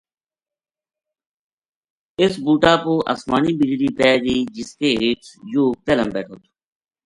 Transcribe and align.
اس 2.21 2.33
بُوٹا 2.43 2.73
پو 2.83 2.93
اسمانی 3.13 3.51
بجلی 3.59 3.89
پے 3.97 4.09
گئی 4.23 4.39
جس 4.55 4.69
کے 4.79 4.89
ہیٹھ 4.99 5.25
یوہ 5.51 5.71
پہلاں 5.85 6.07
بیٹھو 6.13 6.35
تھو 6.41 6.47